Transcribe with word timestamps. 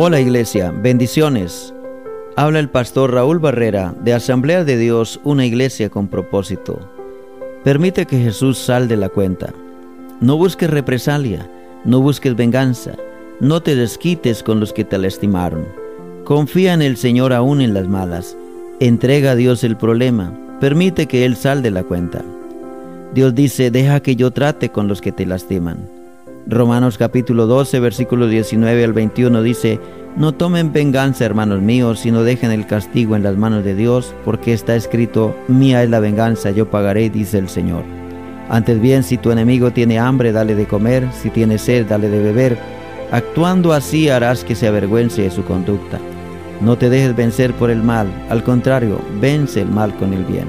Hola 0.00 0.20
iglesia, 0.20 0.70
bendiciones. 0.70 1.74
Habla 2.36 2.60
el 2.60 2.68
pastor 2.68 3.14
Raúl 3.14 3.40
Barrera 3.40 3.96
de 4.00 4.14
Asamblea 4.14 4.62
de 4.62 4.76
Dios, 4.76 5.18
una 5.24 5.44
iglesia 5.44 5.90
con 5.90 6.06
propósito. 6.06 6.88
Permite 7.64 8.06
que 8.06 8.20
Jesús 8.20 8.58
sal 8.58 8.86
de 8.86 8.96
la 8.96 9.08
cuenta. 9.08 9.52
No 10.20 10.36
busques 10.36 10.70
represalia, 10.70 11.50
no 11.84 12.00
busques 12.00 12.36
venganza, 12.36 12.92
no 13.40 13.60
te 13.60 13.74
desquites 13.74 14.44
con 14.44 14.60
los 14.60 14.72
que 14.72 14.84
te 14.84 14.98
lastimaron. 14.98 15.66
Confía 16.22 16.74
en 16.74 16.82
el 16.82 16.96
Señor 16.96 17.32
aún 17.32 17.60
en 17.60 17.74
las 17.74 17.88
malas. 17.88 18.36
Entrega 18.78 19.32
a 19.32 19.34
Dios 19.34 19.64
el 19.64 19.76
problema. 19.76 20.32
Permite 20.60 21.06
que 21.06 21.24
Él 21.24 21.34
sal 21.34 21.60
de 21.60 21.72
la 21.72 21.82
cuenta. 21.82 22.24
Dios 23.14 23.34
dice, 23.34 23.72
deja 23.72 23.98
que 23.98 24.14
yo 24.14 24.30
trate 24.30 24.68
con 24.68 24.86
los 24.86 25.00
que 25.00 25.10
te 25.10 25.26
lastiman. 25.26 25.97
Romanos 26.50 26.96
capítulo 26.96 27.46
12, 27.46 27.78
versículo 27.78 28.26
19 28.26 28.82
al 28.82 28.94
21 28.94 29.42
dice, 29.42 29.78
No 30.16 30.32
tomen 30.32 30.72
venganza, 30.72 31.26
hermanos 31.26 31.60
míos, 31.60 32.00
sino 32.00 32.22
dejen 32.22 32.52
el 32.52 32.66
castigo 32.66 33.16
en 33.16 33.22
las 33.22 33.36
manos 33.36 33.64
de 33.64 33.74
Dios, 33.74 34.14
porque 34.24 34.54
está 34.54 34.74
escrito, 34.74 35.36
Mía 35.46 35.82
es 35.82 35.90
la 35.90 36.00
venganza, 36.00 36.50
yo 36.50 36.70
pagaré, 36.70 37.10
dice 37.10 37.36
el 37.36 37.50
Señor. 37.50 37.84
Antes 38.48 38.80
bien, 38.80 39.02
si 39.02 39.18
tu 39.18 39.30
enemigo 39.30 39.72
tiene 39.72 39.98
hambre, 39.98 40.32
dale 40.32 40.54
de 40.54 40.64
comer, 40.64 41.06
si 41.12 41.28
tiene 41.28 41.58
sed, 41.58 41.84
dale 41.84 42.08
de 42.08 42.22
beber. 42.22 42.58
Actuando 43.10 43.74
así 43.74 44.08
harás 44.08 44.42
que 44.42 44.54
se 44.54 44.68
avergüence 44.68 45.20
de 45.20 45.30
su 45.30 45.44
conducta. 45.44 45.98
No 46.62 46.78
te 46.78 46.88
dejes 46.88 47.14
vencer 47.14 47.52
por 47.52 47.68
el 47.68 47.82
mal, 47.82 48.06
al 48.30 48.42
contrario, 48.42 49.02
vence 49.20 49.60
el 49.60 49.68
mal 49.68 49.94
con 49.96 50.14
el 50.14 50.24
bien. 50.24 50.46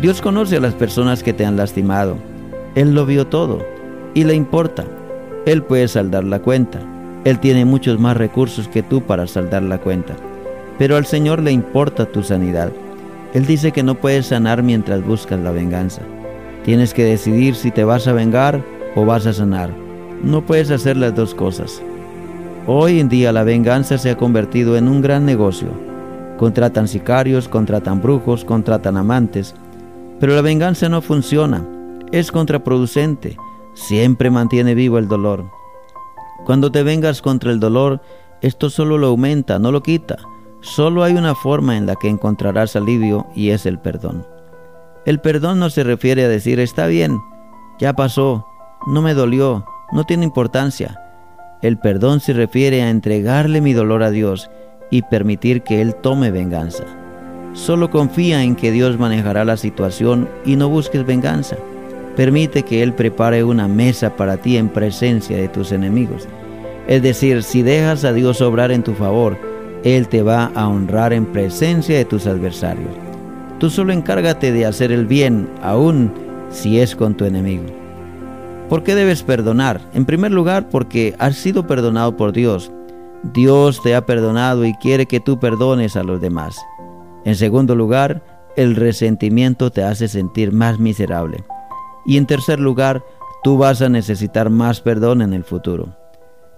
Dios 0.00 0.22
conoce 0.22 0.56
a 0.56 0.60
las 0.60 0.72
personas 0.72 1.22
que 1.22 1.34
te 1.34 1.44
han 1.44 1.58
lastimado. 1.58 2.16
Él 2.74 2.94
lo 2.94 3.04
vio 3.04 3.26
todo 3.26 3.77
y 4.14 4.24
le 4.24 4.34
importa. 4.34 4.84
Él 5.46 5.62
puede 5.62 5.88
saldar 5.88 6.24
la 6.24 6.40
cuenta. 6.40 6.80
Él 7.24 7.38
tiene 7.40 7.64
muchos 7.64 7.98
más 7.98 8.16
recursos 8.16 8.68
que 8.68 8.82
tú 8.82 9.02
para 9.02 9.26
saldar 9.26 9.62
la 9.62 9.78
cuenta. 9.78 10.14
Pero 10.78 10.96
al 10.96 11.06
Señor 11.06 11.42
le 11.42 11.52
importa 11.52 12.06
tu 12.06 12.22
sanidad. 12.22 12.70
Él 13.34 13.46
dice 13.46 13.72
que 13.72 13.82
no 13.82 13.94
puedes 13.94 14.26
sanar 14.26 14.62
mientras 14.62 15.04
buscas 15.04 15.40
la 15.40 15.50
venganza. 15.50 16.02
Tienes 16.64 16.94
que 16.94 17.04
decidir 17.04 17.54
si 17.54 17.70
te 17.70 17.84
vas 17.84 18.06
a 18.06 18.12
vengar 18.12 18.62
o 18.94 19.04
vas 19.04 19.26
a 19.26 19.32
sanar. 19.32 19.70
No 20.22 20.44
puedes 20.44 20.70
hacer 20.70 20.96
las 20.96 21.14
dos 21.14 21.34
cosas. 21.34 21.82
Hoy 22.66 23.00
en 23.00 23.08
día 23.08 23.32
la 23.32 23.44
venganza 23.44 23.98
se 23.98 24.10
ha 24.10 24.16
convertido 24.16 24.76
en 24.76 24.88
un 24.88 25.00
gran 25.00 25.24
negocio. 25.24 25.68
Contratan 26.36 26.86
sicarios, 26.86 27.48
contratan 27.48 28.00
brujos, 28.02 28.44
contratan 28.44 28.96
amantes. 28.96 29.54
Pero 30.20 30.34
la 30.34 30.42
venganza 30.42 30.88
no 30.88 31.00
funciona. 31.00 31.64
Es 32.12 32.30
contraproducente. 32.30 33.36
Siempre 33.78 34.28
mantiene 34.28 34.74
vivo 34.74 34.98
el 34.98 35.06
dolor. 35.06 35.44
Cuando 36.44 36.72
te 36.72 36.82
vengas 36.82 37.22
contra 37.22 37.52
el 37.52 37.60
dolor, 37.60 38.02
esto 38.42 38.70
solo 38.70 38.98
lo 38.98 39.06
aumenta, 39.06 39.60
no 39.60 39.70
lo 39.70 39.84
quita. 39.84 40.16
Solo 40.60 41.04
hay 41.04 41.14
una 41.14 41.36
forma 41.36 41.76
en 41.76 41.86
la 41.86 41.94
que 41.94 42.08
encontrarás 42.08 42.74
alivio 42.74 43.28
y 43.36 43.50
es 43.50 43.66
el 43.66 43.78
perdón. 43.78 44.26
El 45.06 45.20
perdón 45.20 45.60
no 45.60 45.70
se 45.70 45.84
refiere 45.84 46.24
a 46.24 46.28
decir 46.28 46.58
está 46.58 46.88
bien, 46.88 47.20
ya 47.78 47.92
pasó, 47.92 48.44
no 48.88 49.00
me 49.00 49.14
dolió, 49.14 49.64
no 49.92 50.02
tiene 50.04 50.24
importancia. 50.24 51.00
El 51.62 51.78
perdón 51.78 52.18
se 52.18 52.32
refiere 52.32 52.82
a 52.82 52.90
entregarle 52.90 53.60
mi 53.60 53.74
dolor 53.74 54.02
a 54.02 54.10
Dios 54.10 54.50
y 54.90 55.02
permitir 55.02 55.62
que 55.62 55.80
Él 55.80 55.94
tome 55.94 56.32
venganza. 56.32 56.84
Solo 57.52 57.90
confía 57.90 58.42
en 58.42 58.56
que 58.56 58.72
Dios 58.72 58.98
manejará 58.98 59.44
la 59.44 59.56
situación 59.56 60.28
y 60.44 60.56
no 60.56 60.68
busques 60.68 61.06
venganza. 61.06 61.56
Permite 62.18 62.64
que 62.64 62.82
Él 62.82 62.94
prepare 62.94 63.44
una 63.44 63.68
mesa 63.68 64.16
para 64.16 64.38
ti 64.38 64.56
en 64.56 64.70
presencia 64.70 65.36
de 65.36 65.46
tus 65.46 65.70
enemigos. 65.70 66.26
Es 66.88 67.00
decir, 67.00 67.44
si 67.44 67.62
dejas 67.62 68.04
a 68.04 68.12
Dios 68.12 68.40
obrar 68.40 68.72
en 68.72 68.82
tu 68.82 68.94
favor, 68.94 69.38
Él 69.84 70.08
te 70.08 70.24
va 70.24 70.50
a 70.56 70.66
honrar 70.66 71.12
en 71.12 71.26
presencia 71.26 71.96
de 71.96 72.04
tus 72.04 72.26
adversarios. 72.26 72.90
Tú 73.60 73.70
solo 73.70 73.92
encárgate 73.92 74.50
de 74.50 74.66
hacer 74.66 74.90
el 74.90 75.06
bien, 75.06 75.48
aun 75.62 76.12
si 76.50 76.80
es 76.80 76.96
con 76.96 77.16
tu 77.16 77.24
enemigo. 77.24 77.66
¿Por 78.68 78.82
qué 78.82 78.96
debes 78.96 79.22
perdonar? 79.22 79.80
En 79.94 80.04
primer 80.04 80.32
lugar, 80.32 80.70
porque 80.70 81.14
has 81.20 81.36
sido 81.36 81.68
perdonado 81.68 82.16
por 82.16 82.32
Dios. 82.32 82.72
Dios 83.32 83.80
te 83.80 83.94
ha 83.94 84.06
perdonado 84.06 84.64
y 84.64 84.74
quiere 84.74 85.06
que 85.06 85.20
tú 85.20 85.38
perdones 85.38 85.94
a 85.94 86.02
los 86.02 86.20
demás. 86.20 86.56
En 87.24 87.36
segundo 87.36 87.76
lugar, 87.76 88.24
el 88.56 88.74
resentimiento 88.74 89.70
te 89.70 89.84
hace 89.84 90.08
sentir 90.08 90.50
más 90.50 90.80
miserable. 90.80 91.44
Y 92.06 92.16
en 92.16 92.26
tercer 92.26 92.60
lugar, 92.60 93.04
tú 93.42 93.58
vas 93.58 93.82
a 93.82 93.88
necesitar 93.88 94.50
más 94.50 94.80
perdón 94.80 95.22
en 95.22 95.32
el 95.32 95.44
futuro. 95.44 95.96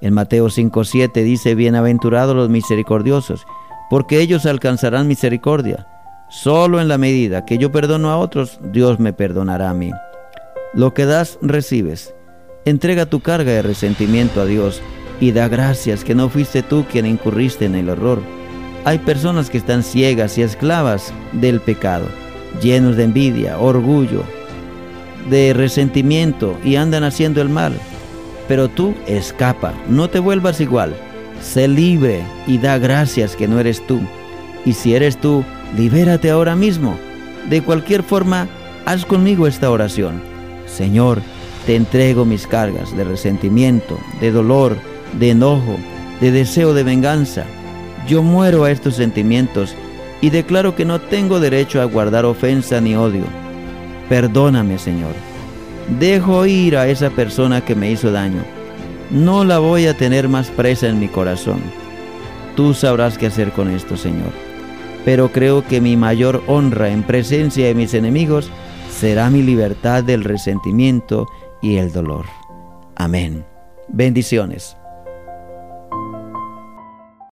En 0.00 0.14
Mateo 0.14 0.48
5:7 0.48 1.22
dice, 1.22 1.54
Bienaventurados 1.54 2.34
los 2.34 2.48
misericordiosos, 2.48 3.46
porque 3.90 4.20
ellos 4.20 4.46
alcanzarán 4.46 5.08
misericordia. 5.08 5.86
Solo 6.30 6.80
en 6.80 6.88
la 6.88 6.96
medida 6.96 7.44
que 7.44 7.58
yo 7.58 7.72
perdono 7.72 8.10
a 8.10 8.16
otros, 8.16 8.60
Dios 8.72 9.00
me 9.00 9.12
perdonará 9.12 9.70
a 9.70 9.74
mí. 9.74 9.90
Lo 10.72 10.94
que 10.94 11.04
das, 11.04 11.38
recibes. 11.42 12.14
Entrega 12.64 13.06
tu 13.06 13.20
carga 13.20 13.50
de 13.50 13.62
resentimiento 13.62 14.40
a 14.40 14.44
Dios 14.44 14.80
y 15.20 15.32
da 15.32 15.48
gracias 15.48 16.04
que 16.04 16.14
no 16.14 16.28
fuiste 16.28 16.62
tú 16.62 16.84
quien 16.90 17.06
incurriste 17.06 17.64
en 17.64 17.74
el 17.74 17.88
error. 17.88 18.20
Hay 18.84 18.98
personas 18.98 19.50
que 19.50 19.58
están 19.58 19.82
ciegas 19.82 20.38
y 20.38 20.42
esclavas 20.42 21.12
del 21.32 21.60
pecado, 21.60 22.06
llenos 22.62 22.96
de 22.96 23.04
envidia, 23.04 23.58
orgullo, 23.58 24.22
de 25.28 25.52
resentimiento 25.52 26.58
y 26.64 26.76
andan 26.76 27.04
haciendo 27.04 27.42
el 27.42 27.48
mal. 27.48 27.74
Pero 28.48 28.68
tú 28.68 28.94
escapa, 29.06 29.74
no 29.88 30.08
te 30.08 30.18
vuelvas 30.18 30.60
igual. 30.60 30.94
Sé 31.40 31.68
libre 31.68 32.22
y 32.46 32.58
da 32.58 32.78
gracias 32.78 33.36
que 33.36 33.48
no 33.48 33.60
eres 33.60 33.86
tú. 33.86 34.00
Y 34.64 34.72
si 34.72 34.94
eres 34.94 35.16
tú, 35.16 35.44
libérate 35.76 36.30
ahora 36.30 36.56
mismo. 36.56 36.96
De 37.48 37.62
cualquier 37.62 38.02
forma, 38.02 38.48
haz 38.86 39.04
conmigo 39.06 39.46
esta 39.46 39.70
oración. 39.70 40.20
Señor, 40.66 41.20
te 41.66 41.76
entrego 41.76 42.24
mis 42.24 42.46
cargas 42.46 42.96
de 42.96 43.04
resentimiento, 43.04 43.98
de 44.20 44.30
dolor, 44.30 44.76
de 45.18 45.30
enojo, 45.30 45.76
de 46.20 46.30
deseo 46.30 46.74
de 46.74 46.82
venganza. 46.82 47.44
Yo 48.06 48.22
muero 48.22 48.64
a 48.64 48.70
estos 48.70 48.96
sentimientos 48.96 49.74
y 50.20 50.30
declaro 50.30 50.74
que 50.74 50.84
no 50.84 51.00
tengo 51.00 51.40
derecho 51.40 51.80
a 51.80 51.84
guardar 51.84 52.24
ofensa 52.24 52.80
ni 52.80 52.94
odio. 52.94 53.24
Perdóname, 54.10 54.78
Señor. 54.78 55.14
Dejo 55.98 56.44
ir 56.44 56.76
a 56.76 56.86
esa 56.86 57.08
persona 57.08 57.64
que 57.64 57.74
me 57.74 57.90
hizo 57.90 58.12
daño. 58.12 58.42
No 59.10 59.44
la 59.44 59.58
voy 59.58 59.86
a 59.86 59.96
tener 59.96 60.28
más 60.28 60.50
presa 60.50 60.88
en 60.88 61.00
mi 61.00 61.08
corazón. 61.08 61.62
Tú 62.56 62.74
sabrás 62.74 63.16
qué 63.16 63.28
hacer 63.28 63.52
con 63.52 63.70
esto, 63.70 63.96
Señor 63.96 64.50
pero 65.04 65.32
creo 65.32 65.66
que 65.66 65.80
mi 65.80 65.96
mayor 65.96 66.42
honra 66.46 66.90
en 66.90 67.02
presencia 67.02 67.66
de 67.66 67.74
mis 67.74 67.94
enemigos 67.94 68.50
será 68.90 69.30
mi 69.30 69.42
libertad 69.42 70.04
del 70.04 70.24
resentimiento 70.24 71.26
y 71.62 71.76
el 71.76 71.92
dolor. 71.92 72.26
Amén. 72.96 73.44
Bendiciones. 73.88 74.76